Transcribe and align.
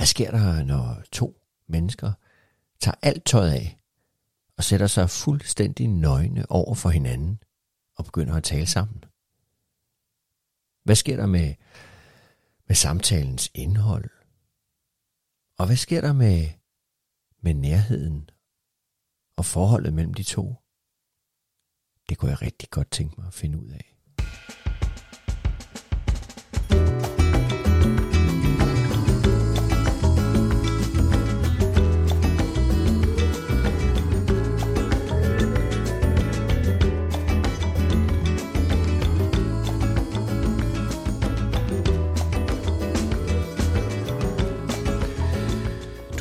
Hvad 0.00 0.06
sker 0.06 0.30
der, 0.30 0.64
når 0.64 1.02
to 1.12 1.42
mennesker 1.66 2.12
tager 2.80 2.94
alt 3.02 3.24
tøjet 3.24 3.52
af 3.52 3.80
og 4.56 4.64
sætter 4.64 4.86
sig 4.86 5.10
fuldstændig 5.10 5.88
nøgne 5.88 6.50
over 6.50 6.74
for 6.74 6.88
hinanden 6.88 7.42
og 7.96 8.04
begynder 8.04 8.34
at 8.34 8.44
tale 8.44 8.66
sammen? 8.66 9.04
Hvad 10.84 10.94
sker 10.94 11.16
der 11.16 11.26
med, 11.26 11.54
med 12.66 12.76
samtalens 12.76 13.50
indhold? 13.54 14.10
Og 15.58 15.66
hvad 15.66 15.76
sker 15.76 16.00
der 16.00 16.12
med, 16.12 16.48
med 17.40 17.54
nærheden 17.54 18.30
og 19.36 19.44
forholdet 19.44 19.92
mellem 19.92 20.14
de 20.14 20.22
to? 20.22 20.54
Det 22.08 22.18
kunne 22.18 22.30
jeg 22.30 22.42
rigtig 22.42 22.70
godt 22.70 22.90
tænke 22.90 23.20
mig 23.20 23.26
at 23.26 23.34
finde 23.34 23.58
ud 23.58 23.68
af. 23.68 23.89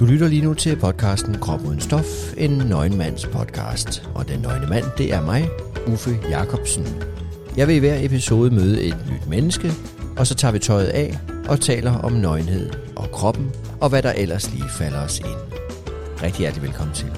Lytter 0.10 0.28
lige 0.28 0.42
nu 0.42 0.54
til 0.54 0.76
podcasten 0.76 1.38
Krop 1.38 1.66
uden 1.66 1.80
stof, 1.80 2.34
en 2.38 2.52
nøgenmands 2.52 3.26
podcast. 3.26 4.10
Og 4.16 4.28
den 4.28 4.40
nøgne 4.40 4.68
mand, 4.68 4.86
det 4.98 5.14
er 5.14 5.22
mig, 5.22 5.50
Uffe 5.88 6.20
Jakobsen. 6.30 6.88
Jeg 7.58 7.68
vil 7.68 7.76
i 7.76 7.80
hver 7.80 7.98
episode 8.00 8.52
møde 8.52 8.82
et 8.84 8.98
nyt 9.12 9.28
menneske, 9.28 9.72
og 10.18 10.28
så 10.28 10.36
tager 10.36 10.52
vi 10.52 10.60
tøjet 10.60 10.88
af 10.88 11.20
og 11.50 11.62
taler 11.62 11.98
om 11.98 12.12
nøgenhed 12.12 12.70
og 12.96 13.12
kroppen, 13.12 13.52
og 13.82 13.90
hvad 13.90 14.04
der 14.04 14.12
ellers 14.12 14.54
lige 14.54 14.70
falder 14.70 15.00
os 15.00 15.20
ind. 15.20 15.38
Rigtig 16.24 16.40
hjertelig 16.40 16.64
velkommen 16.64 16.96
til. 16.96 17.12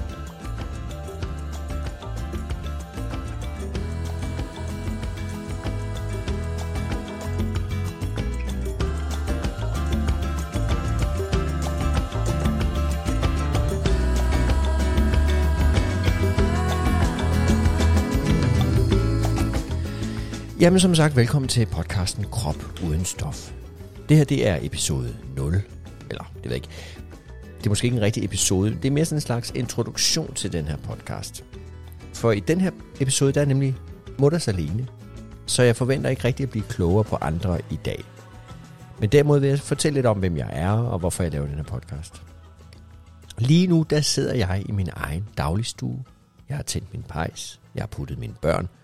Jamen 20.62 20.80
som 20.80 20.94
sagt, 20.94 21.16
velkommen 21.16 21.48
til 21.48 21.66
podcasten 21.66 22.24
Krop 22.24 22.56
uden 22.84 23.04
stof. 23.04 23.52
Det 24.08 24.16
her, 24.16 24.24
det 24.24 24.48
er 24.48 24.58
episode 24.62 25.16
0. 25.36 25.62
Eller, 26.10 26.24
det 26.34 26.44
ved 26.44 26.50
jeg 26.50 26.54
ikke. 26.54 26.68
Det 27.58 27.66
er 27.66 27.68
måske 27.68 27.84
ikke 27.84 27.96
en 27.96 28.02
rigtig 28.02 28.24
episode. 28.24 28.70
Det 28.70 28.84
er 28.84 28.90
mere 28.90 29.04
sådan 29.04 29.16
en 29.16 29.20
slags 29.20 29.52
introduktion 29.54 30.34
til 30.34 30.52
den 30.52 30.64
her 30.64 30.76
podcast. 30.76 31.44
For 32.14 32.32
i 32.32 32.40
den 32.40 32.60
her 32.60 32.70
episode, 33.00 33.32
der 33.32 33.40
er 33.40 33.44
nemlig 33.44 33.76
mutters 34.18 34.48
alene. 34.48 34.86
Så 35.46 35.62
jeg 35.62 35.76
forventer 35.76 36.10
ikke 36.10 36.24
rigtig 36.24 36.44
at 36.44 36.50
blive 36.50 36.64
klogere 36.68 37.04
på 37.04 37.16
andre 37.20 37.60
i 37.70 37.76
dag. 37.84 38.04
Men 39.00 39.08
derimod 39.08 39.40
vil 39.40 39.48
jeg 39.48 39.60
fortælle 39.60 39.94
lidt 39.94 40.06
om, 40.06 40.18
hvem 40.18 40.36
jeg 40.36 40.50
er 40.52 40.70
og 40.70 40.98
hvorfor 40.98 41.22
jeg 41.22 41.32
laver 41.32 41.46
den 41.46 41.56
her 41.56 41.62
podcast. 41.62 42.22
Lige 43.38 43.66
nu, 43.66 43.86
der 43.90 44.00
sidder 44.00 44.34
jeg 44.34 44.62
i 44.68 44.72
min 44.72 44.88
egen 44.92 45.28
dagligstue. 45.38 46.04
Jeg 46.48 46.56
har 46.56 46.64
tændt 46.64 46.92
min 46.92 47.02
pejs. 47.02 47.60
Jeg 47.74 47.82
har 47.82 47.88
puttet 47.88 48.18
mine 48.18 48.34
børn– 48.42 48.68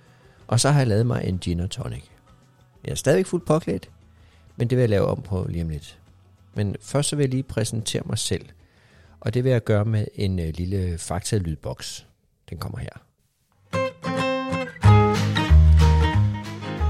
og 0.49 0.61
så 0.61 0.71
har 0.71 0.81
jeg 0.81 0.89
lavet 0.89 1.07
mig 1.07 1.25
en 1.25 1.39
gin 1.39 1.61
og 1.61 1.71
tonic. 1.71 2.05
Jeg 2.85 2.91
er 2.91 2.95
stadigvæk 2.95 3.27
fuldt 3.27 3.47
påklædt, 3.47 3.91
men 4.57 4.71
det 4.71 4.79
vil 4.79 4.83
jeg 4.83 4.91
lave 4.91 5.07
om 5.07 5.23
på 5.23 5.47
lige 5.49 5.63
om 5.63 5.69
lidt. 5.69 5.99
Men 6.55 6.77
først 6.81 7.09
så 7.09 7.17
vil 7.17 7.23
jeg 7.23 7.31
lige 7.31 7.43
præsentere 7.43 8.03
mig 8.07 8.19
selv. 8.19 8.45
Og 9.21 9.35
det 9.35 9.45
vil 9.45 9.53
jeg 9.53 9.65
gøre 9.65 9.85
med 9.85 10.07
en 10.15 10.39
øh, 10.39 10.55
lille 10.55 10.99
fakta-lydboks. 10.99 12.07
Den 12.51 12.59
kommer 12.59 12.79
her. 12.79 12.91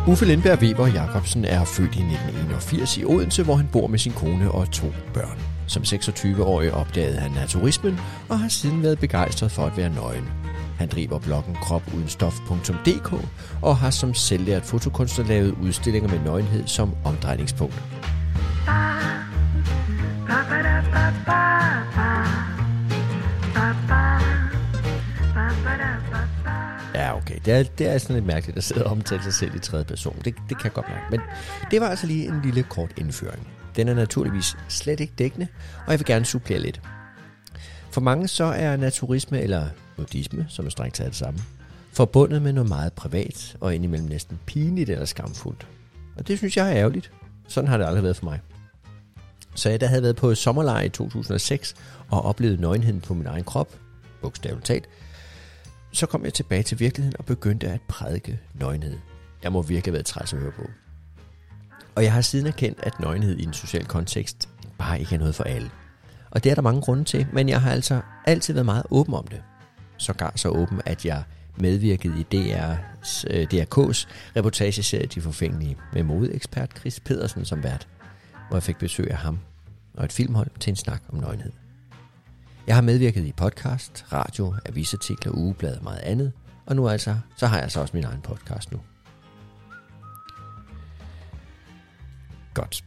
Uffe 0.09 0.25
Lindberg 0.25 0.59
Weber 0.59 0.87
Jacobsen 0.87 1.44
er 1.44 1.65
født 1.65 1.94
i 1.94 2.03
1981 2.03 2.99
i 2.99 3.04
Odense, 3.04 3.44
hvor 3.44 3.54
han 3.54 3.69
bor 3.72 3.87
med 3.87 3.99
sin 3.99 4.12
kone 4.12 4.50
og 4.50 4.71
to 4.71 4.87
børn. 5.15 5.38
Som 5.66 5.83
26-årig 5.83 6.72
opdagede 6.72 7.16
han 7.16 7.31
naturismen 7.31 7.99
og 8.28 8.38
har 8.38 8.49
siden 8.49 8.83
været 8.83 8.99
begejstret 8.99 9.50
for 9.50 9.66
at 9.66 9.77
være 9.77 9.91
nøgen. 9.94 10.47
Han 10.78 10.89
driver 10.89 11.19
bloggen 11.19 11.55
kropudenstof.dk 11.55 13.12
og 13.62 13.77
har 13.77 13.91
som 13.91 14.15
selvlært 14.15 14.62
fotokunstner 14.65 15.27
lavet 15.27 15.55
udstillinger 15.62 16.11
med 16.11 16.19
nøgenhed 16.25 16.66
som 16.66 16.94
omdrejningspunkt. 17.05 17.83
Ja, 26.95 27.16
okay. 27.16 27.39
Det 27.45 27.55
er, 27.55 27.62
det 27.62 27.89
er 27.89 27.99
sådan 27.99 28.16
lidt 28.16 28.27
mærkeligt 28.27 28.59
at 28.59 28.65
sidde 28.65 28.84
og 28.84 28.91
omtale 28.91 29.22
sig 29.22 29.34
selv 29.34 29.55
i 29.55 29.59
tredje 29.59 29.84
person. 29.84 30.16
Det, 30.16 30.34
det 30.49 30.59
kan 30.59 30.65
jeg 30.65 30.72
godt 30.72 30.89
mærke. 30.89 31.05
Men 31.10 31.21
det 31.71 31.81
var 31.81 31.89
altså 31.89 32.06
lige 32.06 32.28
en 32.28 32.41
lille 32.45 32.62
kort 32.62 32.91
indføring. 32.97 33.49
Den 33.77 33.89
er 33.89 33.95
naturligvis 33.95 34.56
slet 34.69 35.00
ikke 35.00 35.12
dækkende, 35.19 35.47
og 35.87 35.93
jeg 35.93 35.99
vil 35.99 36.06
gerne 36.06 36.25
supplere 36.25 36.59
lidt. 36.59 36.81
For 37.91 38.00
mange 38.00 38.28
så 38.28 38.45
er 38.45 38.77
naturisme 38.77 39.41
eller 39.41 39.66
nudisme, 39.98 40.47
som 40.48 40.66
er 40.66 40.70
strengt 40.70 40.94
taget 40.94 41.10
det 41.10 41.19
samme, 41.19 41.41
forbundet 41.92 42.42
med 42.42 42.53
noget 42.53 42.69
meget 42.69 42.92
privat 42.92 43.56
og 43.60 43.75
indimellem 43.75 44.09
næsten 44.09 44.38
pinligt 44.47 44.91
eller 44.91 45.04
skamfuldt. 45.04 45.66
Og 46.16 46.28
det 46.28 46.38
synes 46.38 46.56
jeg 46.56 46.70
er 46.70 46.76
ærgerligt. 46.76 47.10
Sådan 47.48 47.69
har 47.69 47.78
det 47.78 47.84
aldrig 47.84 48.03
været 48.03 48.16
for 48.16 48.25
mig. 48.25 48.41
Så 49.54 49.70
jeg 49.70 49.81
der 49.81 49.86
havde 49.86 50.03
været 50.03 50.16
på 50.16 50.31
et 50.31 50.38
sommerlejr 50.38 50.82
i 50.82 50.88
2006 50.88 51.75
og 52.09 52.25
oplevet 52.25 52.60
nøgenheden 52.60 53.00
på 53.00 53.14
min 53.14 53.26
egen 53.26 53.44
krop, 53.44 53.78
bogstaveligt 54.22 54.66
talt, 54.66 54.88
så 55.92 56.06
kom 56.06 56.25
jeg 56.25 56.34
tilbage 56.34 56.62
til 56.62 56.80
virkeligheden 56.80 57.16
og 57.19 57.25
begyndte 57.25 57.69
at 57.69 57.80
prædike 57.88 58.41
nøgenhed. 58.54 58.98
Jeg 59.42 59.53
må 59.53 59.62
virkelig 59.62 59.84
have 59.84 59.92
været 59.92 60.06
træs 60.06 60.32
at 60.32 60.38
høre 60.38 60.53
på. 60.53 60.62
Og 61.94 62.04
jeg 62.04 62.12
har 62.12 62.20
siden 62.20 62.47
erkendt, 62.47 62.78
at 62.82 63.00
nøgenhed 63.00 63.36
i 63.38 63.42
en 63.42 63.53
social 63.53 63.84
kontekst 63.84 64.48
bare 64.78 65.00
ikke 65.00 65.15
er 65.15 65.19
noget 65.19 65.34
for 65.34 65.44
alle. 65.44 65.70
Og 66.30 66.44
det 66.44 66.50
er 66.50 66.54
der 66.54 66.62
mange 66.62 66.80
grunde 66.80 67.04
til, 67.04 67.26
men 67.32 67.48
jeg 67.48 67.60
har 67.60 67.72
altså 67.72 68.00
altid 68.25 68.54
været 68.54 68.66
meget 68.66 68.86
åben 68.91 69.15
om 69.15 69.26
det 69.26 69.42
sågar 69.98 70.32
så 70.36 70.48
åben, 70.48 70.81
at 70.86 71.04
jeg 71.04 71.22
medvirkede 71.56 72.20
i 72.20 72.26
DR's, 72.34 73.25
øh, 73.31 73.47
DRK's 73.54 74.09
reportageserie 74.36 75.06
De 75.06 75.20
Forfængelige 75.20 75.76
med 75.92 76.03
modeekspert 76.03 76.78
Chris 76.78 77.00
Pedersen 77.00 77.44
som 77.44 77.62
vært, 77.62 77.88
hvor 78.48 78.56
jeg 78.56 78.62
fik 78.62 78.78
besøg 78.78 79.10
af 79.10 79.16
ham 79.16 79.38
og 79.94 80.04
et 80.04 80.12
filmhold 80.12 80.50
til 80.60 80.70
en 80.70 80.76
snak 80.76 81.03
om 81.09 81.19
nøgenhed. 81.19 81.53
Jeg 82.66 82.76
har 82.76 82.82
medvirket 82.82 83.25
i 83.25 83.32
podcast, 83.32 84.04
radio, 84.12 84.54
avisartikler, 84.66 85.32
ugeblad 85.32 85.76
og 85.76 85.84
meget 85.84 86.00
andet, 86.00 86.32
og 86.66 86.76
nu 86.76 86.88
altså, 86.88 87.16
så 87.36 87.47
har 87.47 87.60
jeg 87.60 87.70
så 87.70 87.80
også 87.80 87.97
min 87.97 88.04
egen 88.04 88.20
podcast 88.20 88.72
nu. 88.72 88.80
Godt. 92.54 92.84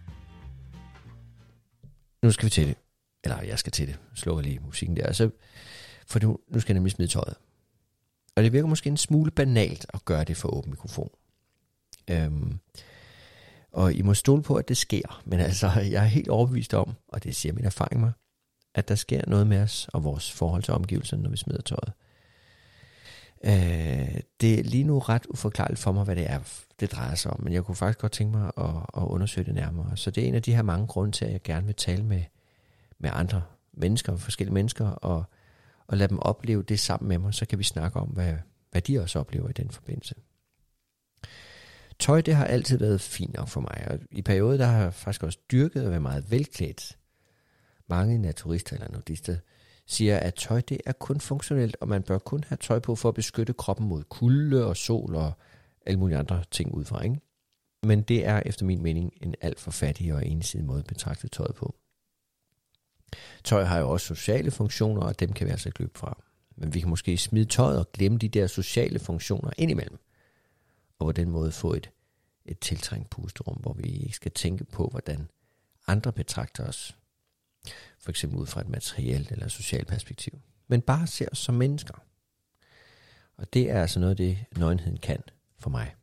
Nu 2.24 2.32
skal 2.32 2.46
vi 2.46 2.50
til 2.50 2.68
det. 2.68 2.76
Eller 3.24 3.42
jeg 3.42 3.60
skal 3.60 3.72
til 3.72 3.88
det. 3.88 4.00
Slå 4.16 4.40
lige 4.40 4.60
musikken 4.60 4.98
der. 4.98 5.14
Så 5.14 5.30
for 6.12 6.20
nu, 6.20 6.38
nu 6.48 6.60
skal 6.60 6.74
jeg 6.74 6.80
nemlig 6.80 6.92
smide 6.92 7.10
tøjet. 7.10 7.36
Og 8.36 8.44
det 8.44 8.54
virker 8.54 8.68
måske 8.68 8.90
en 8.90 8.98
smule 8.98 9.32
banalt 9.32 9.86
at 9.94 10.06
gøre 10.06 10.24
det 10.24 10.38
for 10.38 10.50
åben 10.50 10.70
mikrofon. 10.70 11.10
Øhm, 12.10 12.60
og 13.72 13.94
I 13.94 14.02
må 14.02 14.14
stole 14.14 14.44
på, 14.44 14.56
at 14.56 14.70
det 14.70 14.78
sker. 14.78 15.22
Men 15.26 15.40
altså, 15.40 15.68
jeg 15.68 16.04
er 16.04 16.08
helt 16.08 16.30
overbevist 16.30 16.74
om, 16.74 16.94
og 17.08 17.24
det 17.24 17.36
siger 17.36 17.54
min 17.54 17.66
erfaring 17.66 18.00
mig, 18.00 18.12
at 18.76 18.88
der 18.88 18.96
sker 18.96 19.22
noget 19.28 19.48
med 19.48 19.62
os 19.62 19.90
og 19.94 20.04
vores 20.04 20.32
forhold 20.32 20.64
til 20.64 20.74
omgivelserne, 20.74 21.24
når 21.24 21.30
vi 21.30 21.38
smider 21.38 21.62
tøjet. 21.62 21.94
Øh, 23.44 24.22
det 24.42 24.60
er 24.60 24.64
lige 24.64 24.84
nu 24.84 25.00
ret 25.00 25.26
uforklarligt 25.30 25.80
for 25.80 25.92
mig, 25.92 26.04
hvad 26.04 26.16
det 26.16 26.30
er, 26.30 26.40
det 26.80 26.92
drejer 26.92 27.16
sig 27.16 27.32
om. 27.32 27.44
Men 27.44 27.54
jeg 27.54 27.64
kunne 27.64 27.76
faktisk 27.76 28.00
godt 28.00 28.12
tænke 28.12 28.38
mig 28.38 28.52
at, 28.58 28.76
at 28.98 29.04
undersøge 29.04 29.46
det 29.46 29.56
nærmere. 29.56 29.98
Så 29.98 30.12
det 30.12 30.24
er 30.24 30.28
en 30.28 30.36
af 30.36 30.42
de 30.42 30.56
her 30.56 30.62
mange 30.62 30.88
grunde 30.88 31.12
til, 31.12 31.26
at 31.26 31.32
jeg 31.32 31.42
gerne 31.44 31.66
vil 31.66 31.76
tale 31.76 32.04
med, 32.04 32.24
med 33.00 33.10
andre 33.14 33.42
mennesker, 33.74 34.16
forskellige 34.16 34.54
mennesker, 34.54 34.88
og 34.88 35.24
og 35.92 35.98
lade 35.98 36.10
dem 36.10 36.20
opleve 36.20 36.64
det 36.64 36.80
sammen 36.80 37.08
med 37.08 37.18
mig, 37.18 37.34
så 37.34 37.46
kan 37.46 37.60
vi 37.60 37.64
snakke 37.64 38.00
om, 38.00 38.08
hvad, 38.08 38.34
hvad 38.72 38.82
de 38.82 39.00
også 39.00 39.20
oplever 39.20 39.50
i 39.50 39.54
den 39.54 39.70
forbindelse. 39.70 40.16
Tøj, 42.00 42.22
det 42.22 42.36
har 42.36 42.46
altid 42.46 42.78
været 42.78 43.02
fint 43.02 43.34
nok 43.34 43.48
for 43.48 43.62
mig, 43.62 43.88
og 43.88 44.00
i 44.12 44.22
perioder, 44.22 44.58
der 44.58 44.66
har 44.66 44.82
jeg 44.82 44.94
faktisk 44.94 45.24
også 45.24 45.40
dyrket 45.52 45.82
at 45.82 45.92
være 45.92 46.00
meget 46.00 46.32
velklædt. 46.32 46.98
Mange 47.90 48.18
naturister 48.18 48.76
eller 48.76 48.92
nudister 48.92 49.38
siger, 49.88 50.18
at 50.18 50.36
tøj 50.36 50.62
det 50.62 50.82
er 50.86 50.92
kun 50.92 51.20
funktionelt, 51.20 51.78
og 51.82 51.88
man 51.88 52.04
bør 52.04 52.18
kun 52.18 52.44
have 52.48 52.58
tøj 52.58 52.80
på 52.80 52.96
for 52.96 53.10
at 53.10 53.16
beskytte 53.16 53.54
kroppen 53.54 53.88
mod 53.88 54.04
kulde 54.04 54.66
og 54.66 54.78
sol 54.78 55.16
og 55.16 55.34
alle 55.86 56.00
mulige 56.00 56.18
andre 56.18 56.44
ting 56.52 56.74
udefra. 56.74 57.04
Ikke? 57.04 57.20
Men 57.84 58.02
det 58.02 58.26
er 58.26 58.42
efter 58.46 58.66
min 58.66 58.82
mening 58.82 59.14
en 59.22 59.36
alt 59.42 59.60
for 59.60 59.72
fattig 59.72 60.14
og 60.14 60.28
ensidig 60.28 60.66
måde 60.66 60.80
at 60.80 60.86
betragte 60.86 61.28
tøjet 61.28 61.56
på. 61.56 61.76
Tøj 63.44 63.64
har 63.64 63.80
jo 63.80 63.90
også 63.90 64.08
sociale 64.08 64.52
funktioner, 64.52 65.02
og 65.02 65.20
dem 65.20 65.34
kan 65.34 65.48
vi 65.48 65.52
altså 65.52 65.70
ikke 65.70 65.80
løbe 65.80 66.00
fra. 66.00 66.24
Men 66.56 66.74
vi 66.74 66.80
kan 66.80 66.90
måske 66.90 67.18
smide 67.18 67.46
tøjet 67.46 67.80
og 67.80 67.92
glemme 67.92 68.18
de 68.18 68.30
der 68.30 68.48
sociale 68.48 69.00
funktioner 69.00 69.52
indimellem. 69.58 70.00
Og 71.00 71.06
på 71.06 71.12
den 71.12 71.30
måde 71.30 71.52
få 71.52 71.74
et, 71.74 71.90
et 72.46 72.60
tiltrængt 72.60 73.10
pusterum, 73.10 73.58
hvor 73.58 73.74
vi 73.74 73.84
ikke 73.84 74.16
skal 74.16 74.32
tænke 74.32 74.64
på, 74.64 74.88
hvordan 74.88 75.28
andre 75.88 76.14
betragter 76.14 76.68
os. 76.68 76.98
for 78.00 78.10
eksempel 78.10 78.40
ud 78.40 78.46
fra 78.46 78.62
et 78.62 78.70
materielt 78.70 79.32
eller 79.32 79.48
socialt 79.48 79.88
perspektiv, 79.88 80.42
men 80.68 80.82
bare 80.82 81.08
ser 81.08 81.28
os 81.32 81.38
som 81.38 81.56
mennesker. 81.56 82.04
Og 83.38 83.54
det 83.54 83.70
er 83.70 83.82
altså 83.82 84.00
noget 84.00 84.12
af 84.12 84.18
det, 84.18 84.38
nøgenheden 84.58 84.98
kan 84.98 85.24
for 85.60 85.70
mig. 85.70 85.96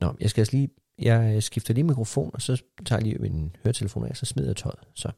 Nå, 0.00 0.16
jeg 0.20 0.30
skal 0.30 0.40
altså 0.40 0.56
lige, 0.56 0.70
jeg 0.98 1.42
skifter 1.42 1.74
lige 1.74 1.84
mikrofon, 1.84 2.30
og 2.34 2.42
så 2.42 2.62
tager 2.86 2.98
jeg 2.98 3.02
lige 3.02 3.18
min 3.18 3.56
høretelefon 3.62 4.04
af, 4.04 4.10
og 4.10 4.16
så 4.16 4.26
smider 4.26 4.48
jeg 4.48 4.56
tøjet. 4.56 4.78
Så. 4.94 5.12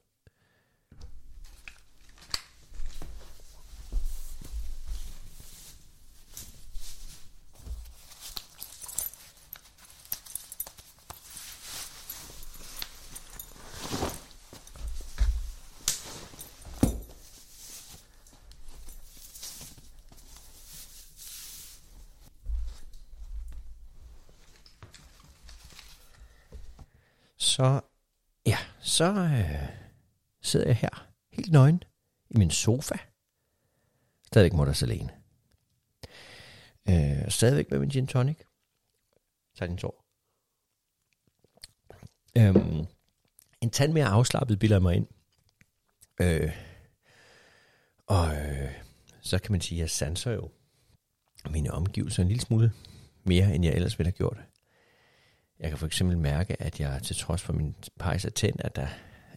Så, 27.58 27.80
ja, 28.46 28.58
så 28.80 29.04
øh, 29.04 29.68
sidder 30.42 30.66
jeg 30.66 30.76
her 30.76 31.08
helt 31.32 31.52
nøgen 31.52 31.82
i 32.30 32.38
min 32.38 32.50
sofa. 32.50 32.94
Stadigvæk 34.26 34.52
mutters 34.52 34.82
alene. 34.82 35.10
Øh, 36.88 37.30
stadigvæk 37.30 37.70
med 37.70 37.78
min 37.78 37.88
gin 37.88 38.06
tonic. 38.06 38.38
Tag 39.56 39.68
din 39.68 39.76
tår. 39.76 40.04
Øhm, 42.38 42.86
en 43.60 43.70
tand 43.70 43.92
mere 43.92 44.06
afslappet 44.06 44.58
bilder 44.58 44.78
mig 44.78 44.96
ind. 44.96 45.06
Øh, 46.20 46.52
og 48.06 48.36
øh, 48.36 48.72
så 49.20 49.38
kan 49.38 49.52
man 49.52 49.60
sige, 49.60 49.78
at 49.78 49.80
jeg 49.80 49.90
sanser 49.90 50.32
jo 50.32 50.50
mine 51.50 51.70
omgivelser 51.70 52.22
en 52.22 52.28
lille 52.28 52.42
smule 52.42 52.72
mere, 53.24 53.54
end 53.54 53.64
jeg 53.64 53.74
ellers 53.74 53.98
ville 53.98 54.08
have 54.08 54.16
gjort. 54.16 54.38
Jeg 55.60 55.68
kan 55.68 55.78
for 55.78 55.86
eksempel 55.86 56.18
mærke, 56.18 56.62
at 56.62 56.80
jeg 56.80 57.02
til 57.02 57.16
trods 57.16 57.42
for 57.42 57.52
min 57.52 57.74
pejs 57.98 58.26
tændt 58.34 58.60
at, 58.60 58.76
der, 58.76 58.88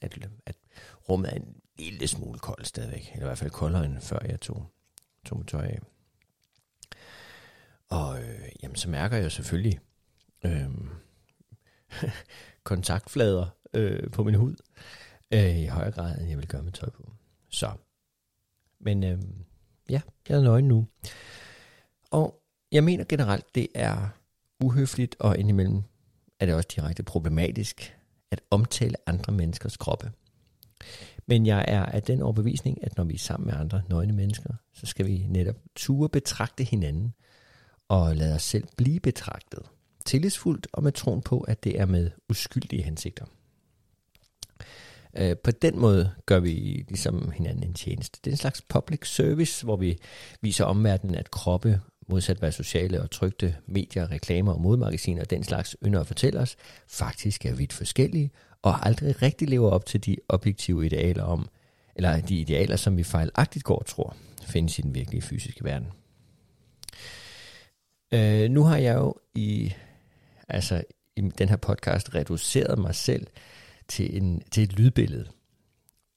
at, 0.01 0.29
at 0.45 0.55
rummet 1.09 1.29
er 1.33 1.35
en 1.35 1.55
lille 1.77 2.07
smule 2.07 2.39
koldt 2.39 2.67
stadigvæk. 2.67 3.11
Eller 3.13 3.25
i 3.25 3.27
hvert 3.27 3.37
fald 3.37 3.51
koldere 3.51 3.85
end 3.85 4.01
før 4.01 4.19
jeg 4.25 4.39
tog, 4.39 4.71
tog 5.25 5.37
mit 5.37 5.47
tøj 5.47 5.65
af. 5.65 5.79
Og 7.89 8.23
øh, 8.23 8.49
jamen, 8.63 8.75
så 8.75 8.89
mærker 8.89 9.17
jeg 9.17 9.31
selvfølgelig 9.31 9.79
øh, 10.45 10.69
kontaktflader 12.63 13.45
øh, 13.73 14.11
på 14.11 14.23
min 14.23 14.35
hud 14.35 14.55
øh, 15.31 15.57
i 15.57 15.65
højere 15.65 15.91
grad, 15.91 16.17
end 16.19 16.29
jeg 16.29 16.37
vil 16.37 16.47
gøre 16.47 16.63
med 16.63 16.71
tøj 16.71 16.89
på. 16.89 17.11
Så. 17.49 17.71
Men 18.79 19.03
øh, 19.03 19.19
ja, 19.89 20.01
jeg 20.29 20.37
er 20.37 20.41
nøgen 20.41 20.67
nu. 20.67 20.87
Og 22.11 22.41
jeg 22.71 22.83
mener 22.83 23.03
generelt, 23.03 23.55
det 23.55 23.67
er 23.75 24.09
uhøfligt 24.59 25.15
og 25.19 25.37
indimellem 25.37 25.83
er 26.41 26.45
det 26.45 26.55
også 26.55 26.69
direkte 26.75 27.03
problematisk 27.03 27.97
at 28.31 28.41
omtale 28.49 28.95
andre 29.05 29.33
menneskers 29.33 29.77
kroppe. 29.77 30.11
Men 31.25 31.45
jeg 31.45 31.65
er 31.67 31.85
af 31.85 32.03
den 32.03 32.21
overbevisning, 32.21 32.83
at 32.83 32.97
når 32.97 33.03
vi 33.03 33.13
er 33.13 33.19
sammen 33.19 33.47
med 33.47 33.55
andre 33.59 33.81
nøgne 33.89 34.13
mennesker, 34.13 34.53
så 34.73 34.85
skal 34.85 35.05
vi 35.05 35.25
netop 35.29 35.55
ture 35.75 36.09
betragte 36.09 36.63
hinanden 36.63 37.13
og 37.87 38.15
lade 38.15 38.35
os 38.35 38.43
selv 38.43 38.67
blive 38.77 38.99
betragtet. 38.99 39.59
Tillidsfuldt 40.05 40.67
og 40.73 40.83
med 40.83 40.91
troen 40.91 41.21
på, 41.21 41.39
at 41.39 41.63
det 41.63 41.79
er 41.79 41.85
med 41.85 42.11
uskyldige 42.29 42.83
hensigter. 42.83 43.25
Øh, 45.13 45.37
på 45.37 45.51
den 45.51 45.79
måde 45.79 46.11
gør 46.25 46.39
vi 46.39 46.85
ligesom 46.87 47.31
hinanden 47.31 47.63
en 47.63 47.73
tjeneste. 47.73 48.19
Det 48.23 48.31
er 48.31 48.33
en 48.33 48.37
slags 48.37 48.61
public 48.61 49.07
service, 49.07 49.63
hvor 49.65 49.77
vi 49.77 49.97
viser 50.41 50.65
omverdenen, 50.65 51.15
at 51.15 51.31
kroppe 51.31 51.81
modsat 52.07 52.37
hvad 52.37 52.51
sociale 52.51 53.01
og 53.01 53.11
trygte 53.11 53.55
medier, 53.65 54.11
reklamer 54.11 54.53
og 54.53 54.61
modmagasiner 54.61 55.21
og 55.21 55.29
den 55.29 55.43
slags 55.43 55.77
ynder 55.85 55.99
at 55.99 56.07
fortælle 56.07 56.39
os, 56.39 56.55
faktisk 56.87 57.45
er 57.45 57.55
vidt 57.55 57.73
forskellige 57.73 58.31
og 58.61 58.85
aldrig 58.85 59.21
rigtig 59.21 59.49
lever 59.49 59.69
op 59.69 59.85
til 59.85 60.05
de 60.05 60.17
objektive 60.29 60.85
idealer 60.85 61.23
om, 61.23 61.49
eller 61.95 62.21
de 62.21 62.35
idealer, 62.35 62.75
som 62.75 62.97
vi 62.97 63.03
fejlagtigt 63.03 63.65
går 63.65 63.79
og 63.79 63.85
tror, 63.85 64.15
findes 64.43 64.79
i 64.79 64.81
den 64.81 64.95
virkelige 64.95 65.21
fysiske 65.21 65.63
verden. 65.63 65.87
Øh, 68.13 68.49
nu 68.49 68.63
har 68.63 68.77
jeg 68.77 68.95
jo 68.95 69.15
i, 69.35 69.73
altså, 70.47 70.83
i 71.15 71.21
den 71.21 71.49
her 71.49 71.55
podcast 71.55 72.15
reduceret 72.15 72.79
mig 72.79 72.95
selv 72.95 73.27
til, 73.87 74.17
en, 74.17 74.41
til 74.51 74.63
et 74.63 74.73
lydbillede. 74.73 75.27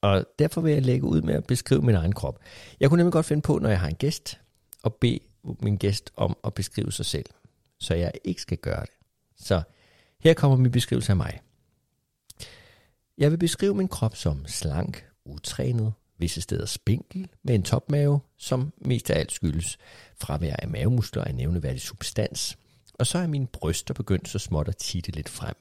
Og 0.01 0.25
derfor 0.39 0.61
vil 0.61 0.73
jeg 0.73 0.81
lægge 0.81 1.05
ud 1.05 1.21
med 1.21 1.33
at 1.33 1.47
beskrive 1.47 1.81
min 1.81 1.95
egen 1.95 2.13
krop. 2.13 2.39
Jeg 2.79 2.89
kunne 2.89 2.97
nemlig 2.97 3.13
godt 3.13 3.25
finde 3.25 3.41
på, 3.41 3.59
når 3.59 3.69
jeg 3.69 3.79
har 3.79 3.87
en 3.87 3.95
gæst, 3.95 4.39
at 4.85 4.93
bede 4.93 5.19
min 5.61 5.77
gæst 5.77 6.11
om 6.15 6.37
at 6.43 6.53
beskrive 6.53 6.91
sig 6.91 7.05
selv, 7.05 7.25
så 7.79 7.95
jeg 7.95 8.11
ikke 8.23 8.41
skal 8.41 8.57
gøre 8.57 8.81
det. 8.81 8.95
Så 9.37 9.61
her 10.19 10.33
kommer 10.33 10.57
min 10.57 10.71
beskrivelse 10.71 11.11
af 11.11 11.15
mig. 11.15 11.39
Jeg 13.17 13.31
vil 13.31 13.37
beskrive 13.37 13.75
min 13.75 13.87
krop 13.87 14.15
som 14.15 14.47
slank, 14.47 15.05
utrænet, 15.25 15.93
visse 16.17 16.41
steder 16.41 16.65
spinkel, 16.65 17.29
med 17.43 17.55
en 17.55 17.63
topmave, 17.63 18.19
som 18.37 18.73
mest 18.77 19.09
af 19.09 19.19
alt 19.19 19.31
skyldes 19.31 19.77
fravær 20.17 20.55
af 20.55 20.67
mavemuskler 20.67 21.23
og 21.23 21.33
nævneværdig 21.33 21.81
substans. 21.81 22.57
Og 22.93 23.07
så 23.07 23.17
er 23.17 23.27
mine 23.27 23.47
bryster 23.47 23.93
begyndt 23.93 24.29
så 24.29 24.39
småt 24.39 24.67
at 24.67 24.77
titte 24.77 25.11
lidt 25.11 25.29
frem. 25.29 25.55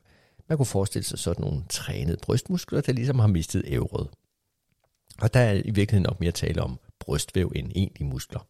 Man 0.48 0.58
kunne 0.58 0.66
forestille 0.66 1.04
sig 1.04 1.19
sådan 1.19 1.44
nogle 1.44 1.64
trænede 1.69 2.16
brystmuskler, 2.22 2.80
der 2.80 2.92
ligesom 2.92 3.19
har 3.19 3.26
mistet 3.26 3.62
ævret. 3.66 4.08
Og 5.20 5.34
der 5.34 5.40
er 5.40 5.52
i 5.52 5.70
virkeligheden 5.70 6.02
nok 6.02 6.20
mere 6.20 6.32
tale 6.32 6.62
om 6.62 6.78
brystvæv 7.00 7.52
end 7.54 7.72
egentlige 7.75 8.08
muskler. 8.08 8.46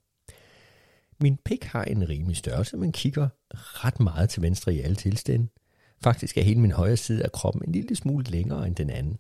Min 1.21 1.39
pik 1.45 1.65
har 1.65 1.85
en 1.85 2.09
rimelig 2.09 2.37
størrelse, 2.37 2.77
men 2.77 2.93
kigger 2.93 3.29
ret 3.55 4.01
meget 4.01 4.31
til 4.31 4.43
venstre 4.43 4.75
i 4.75 4.81
alle 4.81 4.97
tilstande. 4.97 5.49
Faktisk 6.03 6.39
er 6.39 6.43
hele 6.43 6.61
min 6.61 6.73
højre 6.73 6.97
side 6.97 7.23
af 7.23 7.33
kroppen 7.33 7.63
en 7.67 7.73
lille 7.73 7.97
smule 7.97 8.25
længere 8.25 8.67
end 8.67 8.77
den 8.77 8.91
anden, 8.91 9.19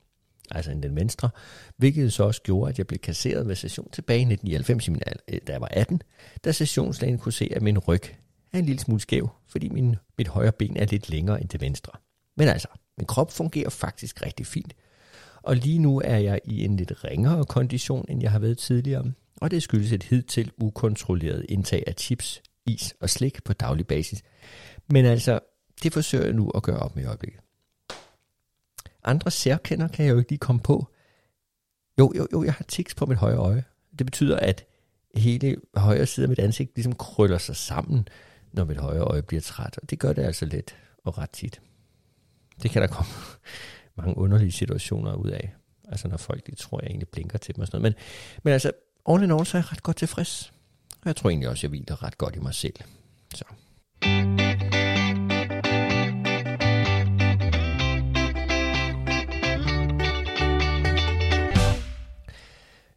altså 0.50 0.70
end 0.70 0.82
den 0.82 0.96
venstre, 0.96 1.30
hvilket 1.76 2.12
så 2.12 2.24
også 2.24 2.42
gjorde, 2.42 2.68
at 2.68 2.78
jeg 2.78 2.86
blev 2.86 2.98
kasseret 2.98 3.48
ved 3.48 3.54
session 3.54 3.90
tilbage 3.90 4.18
i 4.18 4.32
1999, 4.32 5.20
øh, 5.28 5.40
da 5.46 5.52
jeg 5.52 5.60
var 5.60 5.68
18, 5.70 6.02
da 6.44 6.52
sessionslægen 6.52 7.18
kunne 7.18 7.32
se, 7.32 7.48
at 7.56 7.62
min 7.62 7.78
ryg 7.78 8.02
er 8.52 8.58
en 8.58 8.66
lille 8.66 8.80
smule 8.80 9.00
skæv, 9.00 9.30
fordi 9.48 9.68
min, 9.68 9.96
mit 10.18 10.28
højre 10.28 10.52
ben 10.52 10.76
er 10.76 10.86
lidt 10.86 11.10
længere 11.10 11.40
end 11.40 11.48
det 11.48 11.60
venstre. 11.60 11.92
Men 12.36 12.48
altså, 12.48 12.68
min 12.98 13.06
krop 13.06 13.32
fungerer 13.32 13.70
faktisk 13.70 14.22
rigtig 14.22 14.46
fint. 14.46 14.74
Og 15.42 15.56
lige 15.56 15.78
nu 15.78 16.00
er 16.04 16.16
jeg 16.16 16.40
i 16.44 16.64
en 16.64 16.76
lidt 16.76 17.04
ringere 17.04 17.44
kondition, 17.44 18.04
end 18.08 18.22
jeg 18.22 18.30
har 18.30 18.38
været 18.38 18.58
tidligere, 18.58 19.12
og 19.40 19.50
det 19.50 19.62
skyldes 19.62 19.92
et 19.92 20.02
hidtil 20.02 20.52
ukontrolleret 20.56 21.46
indtag 21.48 21.84
af 21.86 21.94
chips, 21.98 22.42
is 22.66 22.94
og 23.00 23.10
slik 23.10 23.44
på 23.44 23.52
daglig 23.52 23.86
basis. 23.86 24.22
Men 24.90 25.04
altså, 25.04 25.40
det 25.82 25.92
forsøger 25.92 26.24
jeg 26.24 26.32
nu 26.32 26.50
at 26.50 26.62
gøre 26.62 26.78
op 26.78 26.96
med 26.96 27.02
i 27.04 27.06
øjeblikket. 27.06 27.40
Andre 29.04 29.30
særkender 29.30 29.88
kan 29.88 30.06
jeg 30.06 30.12
jo 30.12 30.18
ikke 30.18 30.30
lige 30.30 30.38
komme 30.38 30.60
på. 30.60 30.88
Jo, 31.98 32.12
jo, 32.16 32.26
jo, 32.32 32.44
jeg 32.44 32.52
har 32.52 32.64
tiks 32.68 32.94
på 32.94 33.06
mit 33.06 33.18
højre 33.18 33.36
øje. 33.36 33.64
Det 33.98 34.06
betyder, 34.06 34.36
at 34.36 34.66
hele 35.14 35.56
højre 35.76 36.06
side 36.06 36.24
af 36.24 36.28
mit 36.28 36.38
ansigt 36.38 36.76
ligesom 36.76 36.94
krøller 36.94 37.38
sig 37.38 37.56
sammen, 37.56 38.08
når 38.52 38.64
mit 38.64 38.76
højre 38.76 39.04
øje 39.04 39.22
bliver 39.22 39.40
træt. 39.40 39.78
Og 39.82 39.90
det 39.90 39.98
gør 39.98 40.12
det 40.12 40.22
altså 40.22 40.46
lidt 40.46 40.76
og 41.04 41.18
ret 41.18 41.30
tit. 41.30 41.60
Det 42.62 42.70
kan 42.70 42.82
der 42.82 42.88
komme 42.88 43.12
mange 43.96 44.16
underlige 44.16 44.52
situationer 44.52 45.14
ud 45.14 45.30
af. 45.30 45.54
Altså 45.88 46.08
når 46.08 46.16
folk 46.16 46.46
de 46.46 46.54
tror, 46.54 46.80
jeg 46.82 46.88
egentlig 46.88 47.08
blinker 47.08 47.38
til 47.38 47.54
dem 47.54 47.62
og 47.62 47.66
sådan 47.66 47.80
noget. 47.80 47.94
Men, 47.94 48.40
men 48.42 48.52
altså, 48.52 48.72
all 49.08 49.22
in 49.22 49.30
all, 49.30 49.46
så 49.46 49.56
er 49.56 49.62
jeg 49.62 49.72
ret 49.72 49.82
godt 49.82 49.96
tilfreds. 49.96 50.52
Og 51.00 51.06
jeg 51.06 51.16
tror 51.16 51.30
egentlig 51.30 51.48
også, 51.48 51.66
jeg 51.66 51.68
hviler 51.68 52.02
ret 52.02 52.18
godt 52.18 52.36
i 52.36 52.38
mig 52.38 52.54
selv. 52.54 52.74
Så. 53.34 53.44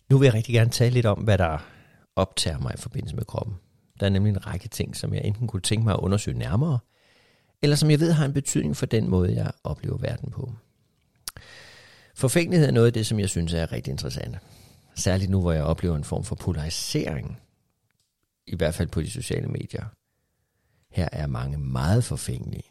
Nu 0.10 0.18
vil 0.18 0.26
jeg 0.26 0.34
rigtig 0.34 0.54
gerne 0.54 0.70
tale 0.70 0.94
lidt 0.94 1.06
om, 1.06 1.18
hvad 1.18 1.38
der 1.38 1.58
optager 2.16 2.60
mig 2.60 2.74
i 2.78 2.82
forbindelse 2.82 3.16
med 3.16 3.26
kroppen. 3.26 3.56
Der 4.00 4.06
er 4.06 4.10
nemlig 4.10 4.32
en 4.32 4.48
række 4.48 4.68
ting, 4.68 4.96
som 4.96 5.14
jeg 5.14 5.22
enten 5.26 5.48
kunne 5.48 5.62
tænke 5.62 5.84
mig 5.84 5.94
at 5.94 6.00
undersøge 6.00 6.38
nærmere, 6.38 6.80
eller 7.62 7.76
som 7.76 7.92
jeg 7.92 8.00
ved 8.00 8.12
har 8.12 8.26
en 8.26 8.34
betydning 8.34 8.78
for 8.78 8.86
den 8.86 9.10
måde, 9.10 9.36
jeg 9.36 9.52
oplever 9.64 9.98
verden 9.98 10.32
på. 10.32 10.54
Forfængelighed 12.16 12.68
er 12.68 12.72
noget 12.72 12.88
af 12.88 12.94
det, 12.94 13.06
som 13.06 13.20
jeg 13.20 13.30
synes 13.30 13.54
er 13.54 13.72
rigtig 13.72 13.92
interessant. 13.92 14.38
Særligt 14.98 15.32
nu, 15.32 15.42
hvor 15.42 15.52
jeg 15.52 15.64
oplever 15.64 15.96
en 15.96 16.04
form 16.04 16.24
for 16.24 16.36
polarisering, 16.36 17.42
i 18.48 18.56
hvert 18.56 18.76
fald 18.76 18.88
på 18.88 19.02
de 19.02 19.12
sociale 19.12 19.48
medier. 19.48 19.86
Her 20.92 21.10
er 21.12 21.28
mange 21.28 21.58
meget 21.58 22.04
forfængelige, 22.04 22.70